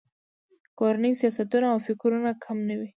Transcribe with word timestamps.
کورني 0.79 1.11
سیاستونه 1.19 1.67
او 1.73 1.77
فکرونه 1.87 2.31
کم 2.43 2.57
نه 2.67 2.75
وي. 2.79 2.87